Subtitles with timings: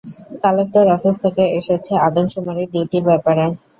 [0.43, 3.43] Collector office থেকে এসেছে, আদমশুমারির ডিউটির ব্যাপারে।